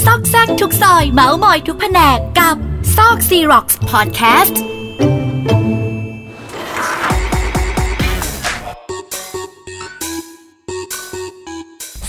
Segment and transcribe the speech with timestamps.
[0.00, 2.56] ซอกแซกทุกซอยเมาส์มอยทุกแผนกกับ
[2.96, 4.60] ซอกซีร็อกส์พอดแคสต์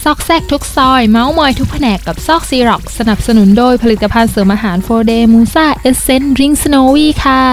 [0.04, 7.44] ซอกแซกทุกซอย เมาส์มอยทุกแผนกกับซอกซีร็อกสนับสนุนโดยผลิตภัณฑ์เสริมอาหารโฟเดมูซ่าเอเซนดริงสโนวีค่ะ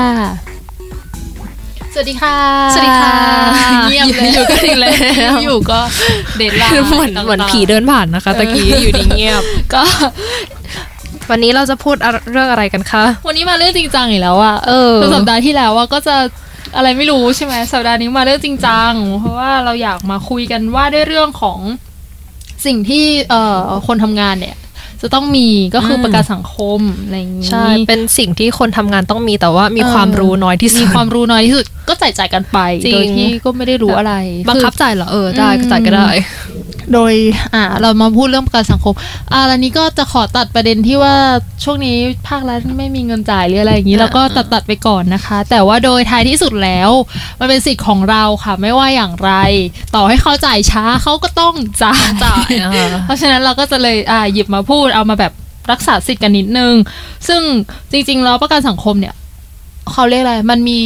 [1.92, 2.36] สวัสดีค่ะ
[2.74, 3.14] สวัสดีค่ะ
[3.88, 5.80] เงียบเลยอยู่กันอีกแล้วอยู่ก็
[6.36, 9.42] เดดไลน์เหมือนเหมือนผีเดินผ่านนะคะตะกี้อยู่ดีเงียบ
[9.74, 9.82] ก็
[11.30, 16.16] วันนี้เราจะพูดอะเรื่องอะไรกันคะ วันนี้มาเรื่องจริงจังอีกแล้วอะเออคือสัปดาห์ที่แล้วว่าก็จะ
[16.76, 21.58] อะไรไม่รู้ใช่ไหมสัปดาห์นี้มาเรื่องจริงจัง เพราะว่าเราอยากมาคุยกันว่าด้วยเรื่องของ
[22.66, 24.56] สิ่งที่เอ่อคนทำงานเนี่ย
[25.02, 34.14] จะต้องมีก็คืออมประกันสังคมอะไรอย่างนี้ใช่เป็นสิ่งที่คนทำงานต้องมีแต่ว่ามีเออความรู้น้อยที่สุมีดความรู้น้อยที่สุดก็จ่ายจ่ายกันไปจริงโดยที่ก็ไม่ได้รู้อะไร
[34.48, 36.08] บังคับคือจ่ายเหรอเออได้อืมก็จ่ายก็ได้
[36.94, 37.14] โดย
[37.54, 38.94] อ่าเรามาพูดเรื่องประกันสังคม
[39.32, 41.14] อ่าแล้วนี้ก็จะขอตัดประเด็นที่ว่า
[41.64, 41.96] ช่วงนี้
[42.28, 46.90] ภาครัฐไม่มีเงินจ่ายหรืออะไรอย่างนี้อ่าแล้วก็ตัดตัดไปก่อนนะคะ แต่ว่าโดยท้ายที่สุดแล้ว
[47.38, 49.32] มันเป็นสิทธิ์ของเราค่ะไม่ว่าอย่างไร
[49.94, 52.72] ต่อให้เขาจ่ายช้าเขาก็ต้องจ่ายจ่ายอะ
[53.06, 55.32] เพราะฉะนั้นเราก็จะเลยอ่าหยิบมาพูดเอามาแบบ
[55.72, 56.74] รักษาสิทธิ์กันนิดนึง
[57.28, 57.42] ซึ่ง
[57.92, 59.14] จริงๆแล้วประกันสังคมเนี่ย
[59.92, 60.78] เขาเรียกอะไร มันมี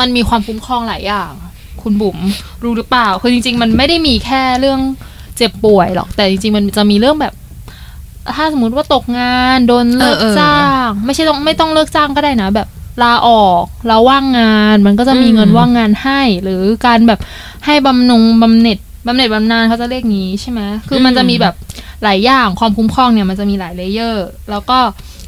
[0.00, 1.32] มันมีความคุ้มครองหลายอย่าง
[1.82, 2.18] คุณบุ๋ม
[2.62, 4.80] รู้หรือเปล่า คือจริง ๆ มันไม่ได้มีแค่เรื่อง
[5.36, 7.34] เจ็บป่วยหรอก แต่จริง ๆ มันจะมีเรื่องแบบ
[8.34, 10.56] ถ้าสมมติว่าตกงานโดนเลิกเออเออจ้า
[10.86, 12.68] ง ไม่ใช่ต้องไม่ต้องเลิกจ้างก็ได้นะ แบบ
[13.02, 17.20] ลาออกลาว่างงาน มันก็จะมีอืมเงินว่างงานให้ หรือการแบบ
[17.66, 21.54] ให้บำนงบำเหน็จ บำเหน็จบำนาญเขาจะเรียกงี้ใช่ไหมคือมันจะมีแบบ
[22.02, 24.78] หลายอย่างความคุ้มครองเนี่ยมันจะมีหลาย layer แล้วก็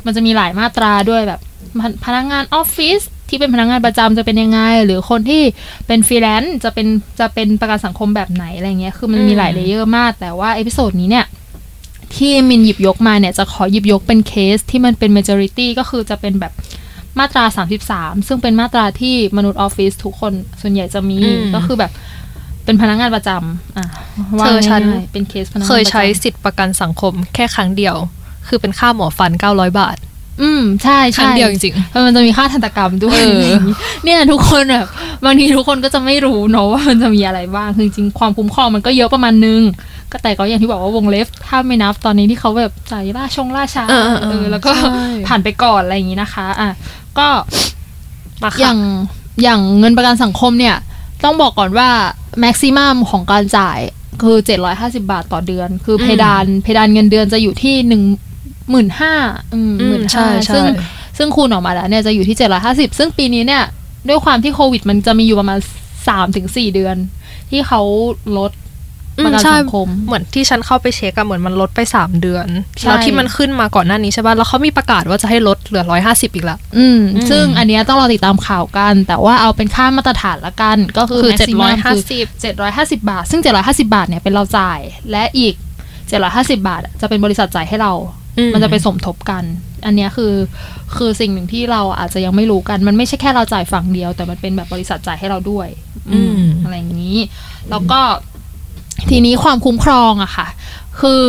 [0.06, 1.40] มันจะมีหลายมาตราด้วยแบบ
[1.80, 5.42] พนพนักงานออฟฟิศที่เป็นพนักงานประจำจะเป็นยังไง หรือคนที่
[5.86, 6.86] เป็นฟรีแลนซ์จะเป็น
[7.20, 11.26] จะเป็นประกันสังคมแบบไหนอะไรเงี้ยคือมันมีอืมหลาย layer มาก แต่ว่า episode นี้เนี่ย
[12.16, 16.52] ที่มินหยิบยกมาเนี่ยจะขอหยิบยกเป็นเคสที่มันเป็น majority ก็คือจะเป็นแบบ
[17.18, 17.44] มาตรา
[17.86, 21.92] 33 ซึ่งเป็นมาตราที่มนุษย์ออฟฟิศทุกคนส่วนใหญ่จะมีอืมก็คือแบบ
[22.64, 23.86] เป็นพนักงานประจำอะ
[24.38, 27.96] ว่าเธอฉันง่ายๆเป็นเคสพนักงานเคยใช้ประจำสิทธิประกันสังคมแค่ครั้งเดียว
[28.48, 29.96] คือเป็นค่าหมอฟัน900บาท
[30.42, 34.86] อืมใช่คใช่รั้งเดียวจริงเพราะมันจะมีค่าทันตกรรมด้วยเอออะไรอย่างงี้เนี่ยทุกคนแบบ
[35.24, 39.62] บางทีทุกคนก็จะไม่รู้เนอะว่ามันจะมีอะไรบ้างคือจริงๆความคุ้มครองมันก็เยอะประมาณนึง
[40.12, 46.70] ก็แต่ก็อย่างที่บอกว่าวงเล็บ ถ้าไม่นับตอนนี้ที่เขาแบบจ่ายล่าชงล่าช้าเออเออเออแล้วก็ใช่ผ่านไปก่อนอะไรอย่างนี้นะคะ อะ
[47.18, 48.78] ก็ๆมาอค่ะย่าง
[49.42, 50.76] อย่างเงินประกันสังคมเนี่ย
[51.24, 51.88] ต้องบอกก่อนว่า
[52.40, 53.78] แม็กซิมัมของการจ่าย
[54.22, 54.36] คือ
[54.74, 58.02] 750 บาทต่อเดือน คือเพดานเพดานเงินเดือนจะอยู่ที่หนึ่ง
[58.70, 59.14] หมื่นห้า
[59.52, 60.64] หอืมื่มนใช่ห้าใช่ซึ่ง
[61.18, 62.36] ซึ่งคูณออกมาแล้วเนี่ยจะอยู่ที่
[62.66, 63.62] 750 ซึ่งปีนี้เนี่ย
[64.08, 65.58] ด้วยความที่โควิดมันจะมีอยู่ประมาณ
[65.96, 66.96] 3ถึง4เดือน
[67.50, 67.80] ที่เขา
[68.38, 68.63] ลดอื
[69.24, 72.46] ประมกันใช่สังคมเหมือนที่ฉันเข้าไปเช็คอะเหมือนมันลดไป3เดือน
[72.80, 82.02] ใช่แล้วที่มันขึ้นมาก่อนหน้านี้ใช่ป่ะแล้วเขามีประกาศว่าจะให้ลดเหลือ150อีกละอืมอืม ซึ่งอันเนี้ยต้องรอติดตามข่าวกัน แต่ว่าเอาเป็นค่ามาตรฐานละกัน ก็คือคือ maximum คือ
[82.42, 84.80] 750 750บาท ซึ่ง750บาทเนี่ยเป็นเราจ่าย
[85.10, 85.54] และอีก
[86.10, 87.92] 750บาทอะจะเป็นบริษัทจ่ายให้เรา
[88.38, 89.44] อืมมันจะไปสมทบกัน
[89.86, 90.34] อันเนี้ยคือ
[90.96, 95.68] คือสิ่งหนึ่งที่เราอาจจะยังไม่รู้กัน มันไม่ใช่แค่เราจ่ายฝั่งเดียว แต่มันเป็นแบบบริษัทจ่ายให้เราด้วย
[96.10, 97.18] อืมอืมอะไรอย่างนี้
[97.70, 98.00] แล้วก็
[99.10, 100.46] ทีนี้ความคุ้มครองอะค่ะ
[101.00, 101.22] คือ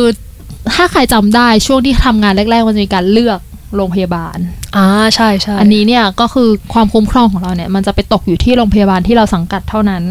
[0.74, 3.40] ถ้าใครจำได้ช่วงที่ทำงานแรก ๆ มันจะมีการเลือก
[3.76, 4.36] โรงพยาบาล
[4.76, 10.02] อ่าใช่ใช่อันนี้เนี่ยก็คือความคุ้มครองของเราเนี่ย มันจะไปตกอยู่ที่โรงพยาบาลที่เราสังกัดเท่านั้น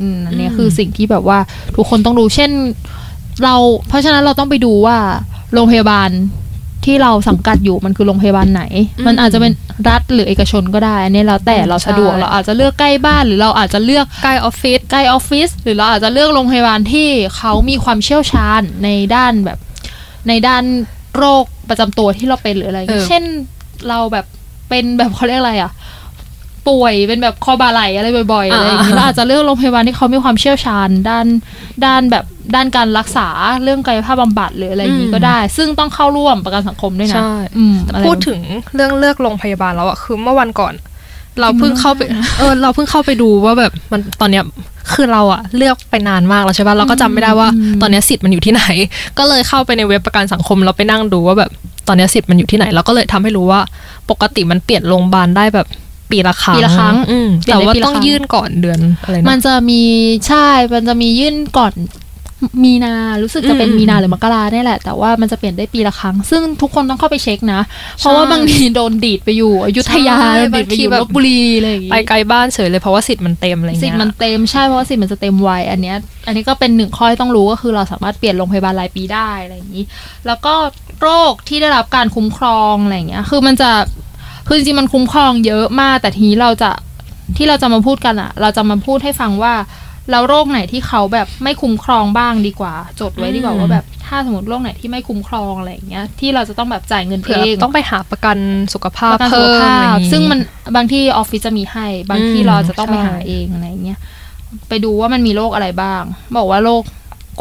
[0.00, 1.38] อืมอันเนี้ยคือสิ่งที่แบบว่า
[1.76, 2.50] ทุกคนต้องรู้เช่น
[3.44, 3.54] เรา
[3.88, 4.96] เพราะฉะนั้นเราต้องไปดูว่า
[5.54, 6.08] โรงพยาบาล
[6.84, 8.62] ที่เราสังกัดอยู่มันคือโรงพยาบาลไหน
[9.06, 9.52] มันอาจจะเป็น
[9.88, 19.58] รัฐหรือเอกชนก็ได้ อันนี้แล้วแต่เราสะดวกเราอาจจะเลือกใกล้บ้าน หรือเราอาจจะเลือกใกล้ออฟฟิศใกล้ออฟฟิศหรือเราอาจจะเลือกโรงพยาบาลที่เขามีความเชี่ยวชาญในด้านแบบ
[20.28, 20.64] ในด้าน
[21.16, 23.22] โรคประจำตัวที่เราเป็นหรืออะไรอย่างเงี้ยเออเช่น
[23.88, 24.26] เราแบบ
[24.68, 25.72] เป็นแบบเขาเรียกอะไรอะ
[26.68, 31.26] ป่วยเป็นแบบคอบ่าไหลอะไรบ่อยๆอะไรอย่างเงี้ยเราอาจจะเลือกโรงพยาบาลที่เขามีความเชี่ยวชาญด้าน
[31.84, 33.28] ด้านแบบด้านการรักษา
[33.62, 38.40] เรื่องกายภาพบำบัดหรืออะไรอย่างงี้ก็ได้ ซึ่งต้องเข้าร่วมประกันสังคมด้วยนะใช่อืมแต่อะไรพูดถึง
[38.74, 40.74] เรื่องเลือกโรงพยาบาลแล้วอะคือเมื่อวันก่อน
[41.40, 42.00] เราเพิ่งเข้าไป
[42.38, 44.44] เออเราเพิ่งเข้าไปดูว่าแบบมันตอนเนี้ย
[44.92, 47.48] คือเราอะเลือกไปนานมากแล้วใช่ป่ะเราก็จำไม่ได้ว่า
[47.80, 48.62] ตอนเนี้ยสิทธิ์มันอยู่ที่ไหน
[49.18, 51.50] ก็เลยเข้าไปในเว็บประกันสังคมเราไปนั่งดูว่าแบบ
[51.88, 53.60] ตอนเนี้ยสิทธิ์มันอยู่ที่ไหนเราก็เลยทำให้รู้ว่า
[54.10, 55.66] ปกติมันเปลี่ยนโรงพยาบาลได้แบบ
[56.10, 59.82] ปีละครั้งปีละครั้งอืมเปลี่ยนแต่ได้ว่าปีละต้องครั้งยื่นก่อนเดือนอะไรมันะนจะมี
[60.28, 61.72] ใช่ มันจะมียื่นก่อน
[62.64, 67.60] มีนา รู้สึกจะเป็นอืมมีนาหรือมกราเนี่ยแหละ แต่ว่ามันจะเปลี่ยนได้ปีละครั้ง ซึ่งทุกคนต้องเข้าไปเช็คนะ
[67.98, 75.96] เพราะว่าบางทีโดนดีดไปอยู่อยุธยาใช่โดนดีดไปอยู่บางทีแบบลบบุรีอะไรอย่างงี้ไปไกลบ้านเฉยเลยเพราะว่าสิทธิ์มันเต็มอะไรเงี้ย สิทธิ์มันเต็มใช่เพราะว่าสิทธิ์มันจะเต็มไวอันเนี้ย
[76.26, 79.84] อันนี้ก็เป็นหนึ่งข้อที่ต้องรู้ก็คือเราสามารถเปลี่ยนโรงพยาบาลรายปีได้อะไรอย่างนี้
[80.26, 80.54] แล้วก็
[81.00, 83.70] โรคที่ได้รับการคุ้มครองอะไรอย่างเงี้ย คือมันจะ
[84.46, 86.70] คือจริงๆมันคุ้มครองเยอะมาก แต่ทีนี้เราจะ
[87.36, 89.54] ที่เราจะมาพูดกันอะเราจะมาพูดให้ฟังว่า
[90.10, 98.36] แล้วโรคไหนที่เขาแบบไม่คุ้มครองบ้างดีกว่า จดไว้ดีกว่าอืมว่าแบบถ้าสมมติโรคไหนที่ไม่คุ้มครองอะไรอย่างเงี้ยที่เราจะต้องแบบจ่ายเงินเผื่เอองต้องไปหาประกัน
[98.74, 100.40] สุขภาพประกันสุเพิ่ขมภาอะไรอพย่างงี้ซึ่งมัน
[100.76, 103.98] บางที่ออฟฟิศจะมีให้บางที่อืมเราจะต้องไปใช่หาเองอะไรอย่างเงี้ย
[104.68, 106.02] ไปดูว่ามันมีโรคอะไรบ้าง
[106.36, 106.82] บอกว่าโรค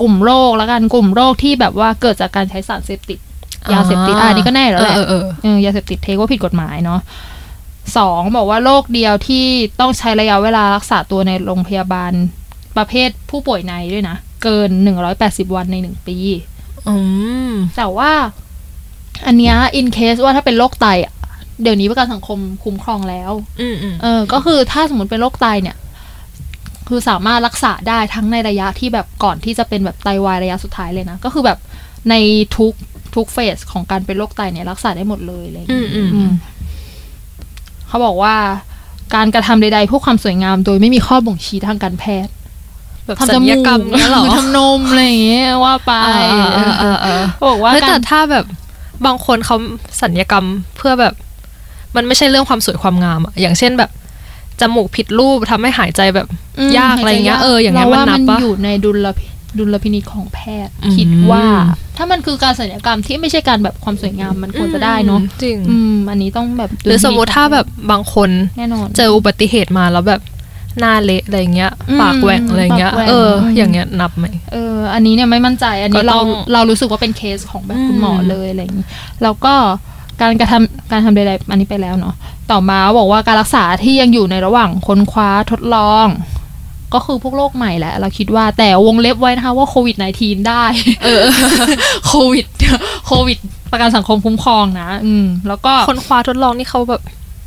[0.01, 3.19] กลุ่มโรคแล้วกันกลุ่มโรคที่แบบว่าเกิดจากการใช้สารเสพติด
[3.73, 6.99] ยาเสพติดอะอันนี้ก็แน่แล้วแหละเออเออเออยาเสพติดเทคว่าผิดกฎหมายเนาะ
[7.97, 9.45] สองบอกว่าโรคเดียวที่
[9.79, 12.11] ต้องใช้ระยะเวลารักษาตัวในโรงพยาบาล
[12.77, 16.17] ประเภทผู้ป่วยในด้วยนะ เกินหนึ่งร้อยแปดสิบวันในหนึ่งปี
[16.87, 16.95] อื
[17.49, 18.11] มแต่ว่า
[19.25, 21.13] อันเนี้ย in case ว่าถ้าเป็นโรคไตอะ
[21.61, 23.31] เดี๋ยวนี้ประกันสังคมคุ้มครองแล้ว
[23.61, 25.77] อืมอืมเออ ก็คือถ้าสมมติเป็นโรคไตเนี่ย
[26.87, 31.59] คือสามารถรักษาได้ทั้งในระยะที่แบบก่อนที่จะเป็นแบบไตวายระยะสุดท้ายเลยนะ ก็คือแบบ
[32.09, 32.15] ใน
[32.57, 32.73] ทุก
[33.15, 36.31] ทุกเฟสของการเป็นโรคไตเนี่ยรักษาได้หมดเลยอะไรอย่างอืเลยมอืมอืม
[37.87, 38.35] เขาบอกว่า
[39.15, 42.33] การกระทำใดๆเพื่อความสวยงาม โดยไม่มีข้อบ่งชี้ทางการแพทย์
[43.05, 45.91] แบบทำจสัญมูญกกรรมเนี้ยเหรอทำนมอะไรอย่างเงี้ยว่าไป
[46.31, 46.49] เออ
[46.79, 48.45] เออเออเขาบอกว่าเฮ้ยกาแต่รถ้าแบบ
[49.05, 49.55] บางคนเขา
[50.01, 50.45] สัญญกรรม
[50.77, 51.13] เพื่อแบบ
[51.95, 53.91] มันไม่ใช่เรื่องความสวยความงามอะอย่างเช่นแบบ
[54.61, 56.27] จมูกผิดรูปทำให้หายใจแบบ
[56.59, 59.25] อืมยากอะไรเงี้ยเอออย่างเงี้ยรมันว่านับมันปะอยู่ในดุลพิ
[59.57, 61.45] ดุลพินิจของแพทย์อืมคิดว่า
[61.97, 70.21] ถ้ามันคือการศัลยกรรมที่ไม่ใช่การแบบความสวยงามมันควรจะได้เนาะจริงอืมอันนี้ต้องแบบหรือสมมติถ้าแบบบางคนแน่นอนเจออุบัติเหตุมาแล้วแบบ
[70.79, 78.85] หน้าเละอะไรเงี้ยอืมปากแหว่งอะไรเงี้ยปากแหว่งเอออืมอย่างเงี้ยนับไหมเออ อันนี้เนี่ยไม่มั่นใจ อันนี้ก็เราต้องเรารู้สึกว่าเป็นเคสของแบบคุณหมออืมเลยอะไรอย่างนี้
[79.23, 79.53] แล้วก็
[80.21, 82.15] การกระทำการทำใดๆอันนี้ไปแล้วเนาะ
[82.51, 86.07] ต่อมาบอกว่าการรักษาที่ยังอยู่ในระหว่างค้นคว้าทดลอง
[86.93, 90.63] ก็คือพวกโรคใหม่แหละ เราคิดว่าแต่วงเล็บไว้นะคะว่าโควิด -19 ได้
[91.03, 91.23] เออ
[92.07, 92.45] โควิด
[93.07, 93.37] โควิด
[93.71, 97.01] ประกันสังคมคุ้มครองนะ อืมแล้วก็คนคว้าทดลองนี่เขาแบบ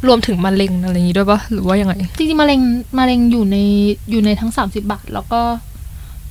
[0.07, 2.61] รวมถึงมะเร็งอะไรอย่างงี้ด้วยปะหรือว่ายังไง จริงๆมะเร็ง
[2.99, 3.57] มะเร็งอยู่ใน
[4.11, 5.41] อยู่ในทั้งสามสิบาท แล้วก็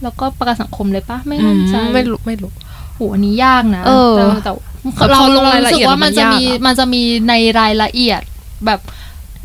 [0.04, 2.52] แล้วก็ประกันสังคมเลยปะไม่มั่นใจอืมไม่รู้ไม่รู้
[2.96, 4.52] โหอันนี้ยากนะเออแต่แต่
[4.96, 8.22] แต่เราพอลงเรารายละรู้สึเอียกดว่ามันจะมีมันยากอะมันจะมีในรายละเอียด
[8.66, 8.80] แบบ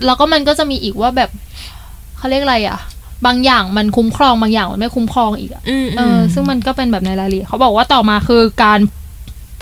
[0.06, 1.30] แล้วก็มันก็จะมีอีกว่าแบบ
[2.16, 2.78] เขาเรียกอะไรอะ
[3.26, 8.78] บางอย่างมันคุ้มครองบางอย่างมันไม่คุ้มครองอีกอะอืมเออ ซึ่งมันก็เป็นแบบในรายละเอียดเขาบอกว่าต่อมาคือการ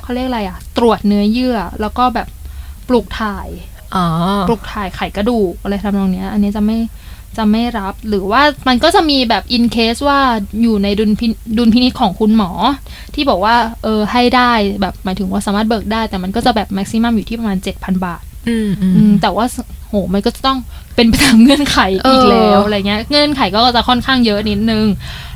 [0.02, 2.28] เขาเรียกอะไรอะตรวจเนื้อเยื่อ แล้วก็แบบ
[2.88, 3.48] ปลูกถ่าย
[3.94, 4.06] อ๋อ
[4.48, 6.78] ปลูกถ่ายไขกระดูกอะไรทำนองเนี้ย อันนี้จะไม่
[7.36, 10.20] จะไม่รับหรือว่ามันก็จะมีแบบอินเคสว่า
[10.62, 11.26] อยู่ในดุลพิ
[11.58, 12.50] ดุลพินิจของคุณหมอ
[13.14, 19.44] ที่บอกว่า เออให้ได้แบบหมายถึงว่าสามารถเบิกได้ แต่มันก็จะแบบแม็กซิมัมอยู่ที่ประมาณ 7,000 บาท อืมอือืมมแต่ว่า
[19.88, 20.58] โหมันก็จะต้อง
[20.96, 24.86] เป็นไปตามเงื่อนไขอีกเออแล้วอะไรเงี้ย เงื่อนไขก็จะค่อนข้างเยอะนิดนึง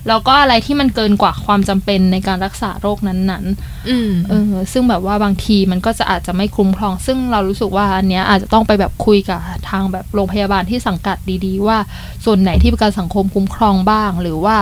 [0.09, 9.41] แล้วก็อะไรที่มันเกินกว่าความจำเป็นในการรักษาโรคนั้นๆอืมเออซึ่งแบบว่าบางทีมันก็จะอาจจะไม่คุ้มครอง ซึ่งเรารู้สึกว่าอันเนี้ยอาจจะต้องไปแบบคุยกับ
[9.71, 11.17] ทางแบบโรงพยาบาลที่สังกัด
[11.47, 11.79] ดีๆ ว่า
[12.25, 14.57] ส่วนไหนที่ประกันสังคมคุ้มครองบ้าง หรือว่า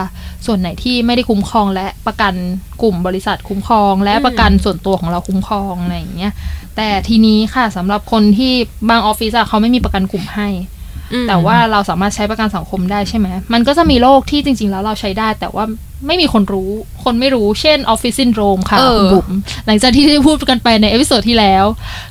[0.47, 2.35] ส่วนไหนที่ไม่ได้คุ้มครองและประกัน
[2.83, 6.33] กลุ่มบริษัทคุ้มครอง และอืมประกันส่วนตัวของเราคุ้มครองอะไรอย่างเงี้ย
[6.77, 8.53] แต่ทีนี้ค่ะสำหรับคนที่
[8.91, 10.80] บางออฟฟิศอะเขาไม่มีประกันกลุ่มให้อืม
[11.29, 15.65] แต่ว่าเราสามารถใช้ประกันสังคมได้ใช่ไหมมันก็จะมีโรคที่จริง ๆ แล้วเราใช้ได้ แต่ว่า
[16.07, 16.71] ไม่มีคนรู้
[17.05, 19.31] คนไม่รู้ เช่นออฟฟิศซินโดรมค่ะเออคุณบุ๋ม
[19.67, 21.65] หลังจากที่ได้พูดกันไปใน episode ที่แล้ว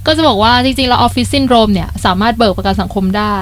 [0.06, 3.38] ก็จะบอกว่าจริงๆแล้วออฟฟิศซินโดรมเนี่ยสามารถเบิกประกันสังคมได้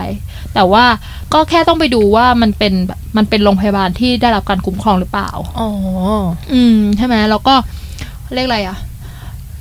[0.53, 0.85] แต่ว่า
[1.33, 5.29] ก็แค่ต้องไปดูว่ามันเป็นแบบมันเป็นโรงพยาบาลที่ได้รับการคุ้มครองหรือเปล่า
[5.59, 5.69] อ๋อ
[6.53, 7.55] อืม ใช่ไหมแล้วก็
[8.33, 8.77] เรียกอะไรอะ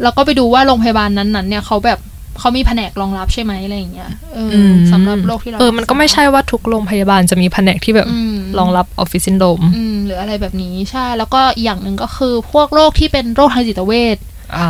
[0.02, 1.98] เราก็ไปดูว่าโรงพยาบาลนั้นๆเนี่ยเขาแบบ
[2.40, 14.16] เขามีแผนกรองรับใช่ไหมอะไรอย่างเงี้ยเอออมสำหรับโรคที่เราเออมันก็ไม่ใช่ว่าทุกโรงพยาบาลจะมีแผนกที่แบบอืมรองรับออฟฟิศซินโดรมอืมหรืออะไรแบบนี้ใช่ แล้วก็อีกอย่างหนึ่งก็คือพวกโรคที่เป็นโรคทางจิตเวช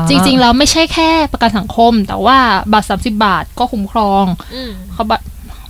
[0.09, 2.39] จริงๆแล้วไม่ใช่แค่ประกันสังคม แต่ว่า
[2.73, 5.25] บัตร30บาทก็คุ้มครองอืมเขาบัตร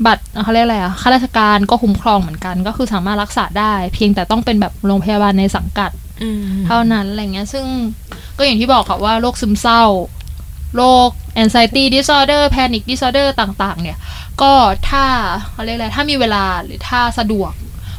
[0.06, 5.90] บัตรเขาเรียกอะไรอะข้าราชการก็คุ้มครองเหมือนกัน ก็คือสามารถรักษาได้ เพียงแต่ต้องเป็นแบบโรงพยาบาลในสังกัด
[6.22, 7.64] อืมเท่านั้นอะไรเงี้ย ซึ่ง
[8.38, 9.82] ก็อย่างที่บอกค่ะว่าโรคซึมเศร้า
[10.76, 11.08] โรค
[11.42, 13.98] anxiety disorder panic disorder ต่างๆ เนี่ย
[14.42, 14.52] ก็
[14.90, 15.04] ถ้า
[15.50, 17.52] เขาเรียกอะไรถ้ามีเวลาหรือถ้าสะดวก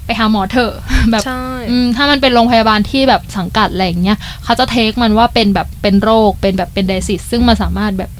[0.05, 0.73] ไปหาหมอเถอะ
[1.11, 8.11] แบบใช่อืมถ้ามันเป็นโรงพยาบาลที่แบบสังกัดอะไรอย่างเงี้ยเขาจะเทคมันว่าเป็นแบบเป็นโรคเป็นแบบเป็นไดซิสซึ่งมันสามารถแบบ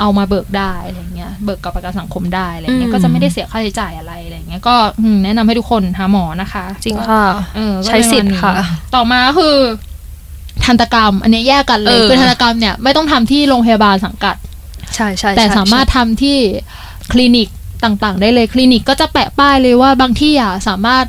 [0.00, 7.24] เอามาเบิกได้อะไรเงี้ย เบิกกับประกันสังคมได้อะไรเงี้ย ก็จะไม่ได้เสียค่าใช้จ่ายอะไรอะไรเงี้ย ก็อืมแนะนำให้ทุกคนหาหมอนะคะ จริงค่ะ
[7.56, 8.52] เออก็ใช้สิทธิ์ค่ะ
[8.94, 9.56] ต่อมาก็คือ
[10.64, 14.36] ทันตกรรม อันนี้แยกกันเลเอยอคือทันตกรรมเนี่ยไม่ต้องทำที่โรงพยาบาลสังกัด
[14.94, 16.36] ใช่ใช่แต่ใช่สามารถทำที่
[17.12, 17.48] คลินิก
[17.84, 21.04] ต่างๆ ได้เลยคลินิกก็จะแปะป้ายเลยว่าบางที่อะสามารถ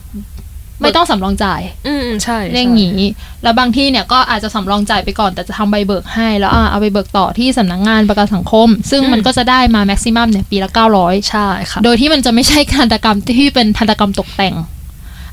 [0.81, 3.12] ไม่ต้องสำรองจ่าย อืมอืมใช่เรียกใช่งี้
[3.43, 10.69] แล้วบางที่เนี่ยก็อาจจะสำรองจ่ายไปก่อนแต่จะทำใบเบิกให้ แล้วอะเอาไปเบิกต่อที่สำนักงานประกันสังคม ซึ่งมันก็จะได้มาแม็กซิมัมเนี่ยปีละ
[11.00, 14.55] 900ใช่ค่ะโดยที่มันจะไม่ใช่ทันตกรรมที่เป็นทันตกรรมตกแต่ง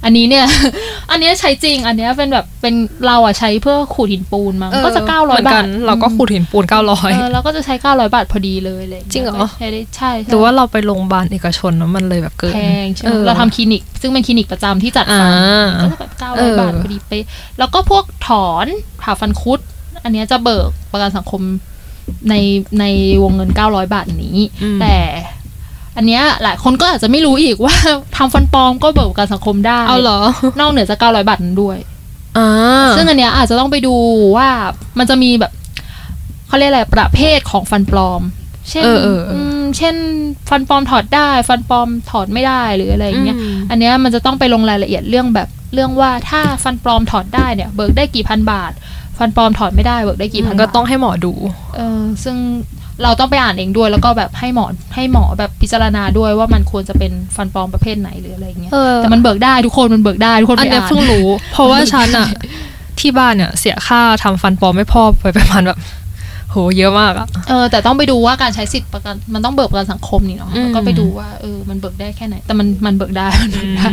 [0.04, 0.44] อันนี้เนี่ย
[1.10, 2.74] อันเนี้ยใช้จริง อันเนี้ยเป็นแบบเป็น
[3.06, 15.32] เราอะใช้เพื่อขูดหินปูนมั้งเออก็จะ900เหมือนบากัทนเราก็ขูดหินปูนเก้าร้อยเออเราก็จะใช้900บาทพอดีเลยเลยจริงเหรอใช้ได้ใช่ใช่หรือว่าเราไปโรงพยาบาลเอกชนแล้วมันเลยแบบเกินแพงใช่ไหมออเราทำคลินิก ซึ่งเป็นคลินิกประจำที่จัดอ่าฟัน
[15.82, 17.24] ก็จะแบบเก้าเอร้อยอบาทพอดีเป๊ะ
[17.58, 18.66] แล้วก็พวกถอน
[19.02, 19.60] ผ่าฟันคุด
[20.04, 21.42] อันเนี้ยจะเบิกประกันสังคม
[22.30, 22.34] ใน
[22.80, 22.84] ใน
[23.22, 24.96] วงเงินเก้าร้อยบาทนี้อืมแต่
[25.96, 27.74] อันเนี้ยหลายคนก็อาจจะไม่รู้อีกว่า
[28.16, 30.18] ทำฟันปลอมก็เบิกประกันสังคมได้เอาเหรอ
[30.60, 31.78] นอกเหนือจากเก้าร้อยบาทนั้นด้วย
[32.38, 32.48] อ่า
[32.96, 33.94] ซึ่งอันเนี้ยอาจจะต้องไปดู
[34.36, 34.48] ว่า
[34.98, 35.52] มันจะมีแบบ
[36.48, 38.22] เขาเรียกอะไรประเภทของฟันปลอม
[38.70, 39.96] เช่นเออเออเอออืมเช่น
[40.48, 48.72] ฟันปลอมถอดได้ ฟันปลอมถอดไม่ได้หรืออะไรอย่างเงี้ยอืมอันเนี้ยมันจะต้องไปลงรายละเอียดเรื่องแบบเรื่องว่าถ้าฟันปลอมถอดได้เนี่ย เบิกได้กี่พันบาท
[49.18, 51.32] ฟันปลอมถอดไม่ได้เบิกได้กี่พัมันนก็บาทต้องให้หมอดู
[51.76, 52.36] เออซึ่ง
[53.02, 62.28] เราต้องไปอ่านเองด้วย แล้วก็แบบให้หมอให้หมอแบบพิจารณาด้วยว่ามันควรจะเป็นฟันปลอมประเภทไหนหรืออะไรอย่างเงี้ยเออแต่มันเบิกได้ทุกคนมันเบิกได้ทุกคนอันไปเนี้ยอ่านเพิ่งรู้ เพราะว่าฉันอะ
[63.00, 65.78] ที่บ้านเนี่ยเสียค่าทำฟันปลอมไม่พอไปประมาณแบบ
[66.50, 73.86] โหเยอะมากอะเออแต่ต้องไปดูว่าการใช้สิทธิ์ประกันมันต้องเบิกประกันสังคมนี่เนาะอืมแล้วก็ไปดูว่าเออมันเบิกได้แค่ไหน แต่มันมันเบิกได้มันเบิกได้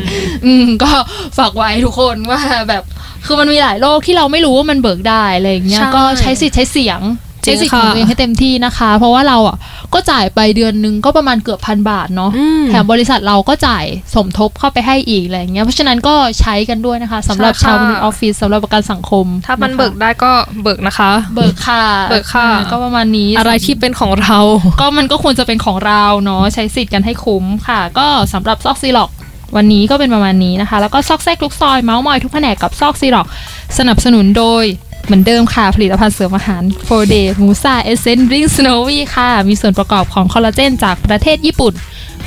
[0.46, 0.92] อืมก็
[1.38, 2.84] ฝากไว้ทุกคนว่าแบบ
[3.26, 7.00] คือมันมีหลายโรคที่เราไม่รู้ว่ามันเบิกได้อะไรอย่างเงี้ยใช่ก็ใช้สิทธิ์ใช้เสียง
[7.46, 9.58] จริใช้งสิทธิ์ของค่ะตัวเองให้เต็มที่นะคะ เพราะว่าเราอะ
[9.94, 20.32] ก็จ่ายไปเดือนนึงก็ประมาณเกือบพันบาทเนาะอืมแถมบริษัทเราก็จ่ายสมทบเข้าไปให้อีกอะไรอย่างเงี้ยเพราะฉะนั้นก็ใช้กันด้วยนะคะสำหรับใช่ค่ะชาวมนุษย์ออฟฟิศสำหรับประกันสังคม ถ้ามันะคะเบิกได้ก็
[20.64, 24.40] เบิกนะคะ เบิกค่ะเบิกค่ะอ่าก็ประมาณนี้อะไรที่เป็นของเรา
[24.82, 29.12] ก็มันก็ควรจะเป็นของเราเนาะใช้สิทธิ์กันให้คุ้มค่ะ ก็สำหรับซอกซีล็อก
[29.56, 33.28] วันนี้ก็เป็นประมาณนี้นะคะ แล้วก็ซอกแซกทุกซอยเมาส์มอยทุกแผนกกับซอกซีล็อก
[33.78, 34.64] สนับสนุนโดย
[35.10, 41.74] เหมือนเดิมค่ะ ผลิตภัณฑ์เสริมอาหาร4 day มูซาเอเซนริงสโนวีค่ะ มีส่วนประกอบของคอลลาเจนจากประเทศญี่ปุ่น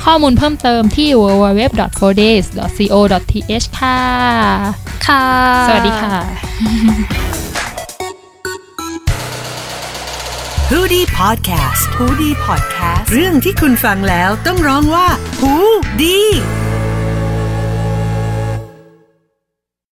[0.03, 3.99] ข้อมูลเพิ่มเติมที่ www.4days.co.th ค่ะ
[5.07, 5.25] ค่ะ
[5.67, 6.15] สวัสดีค่ะ
[10.71, 15.07] h o ดี้พอดแคสต์ฮูดี้พอดแคสต์เรื่องที่คุณฟังแล้วต้องร้องว่า
[15.39, 15.53] หู
[16.01, 16.19] ดี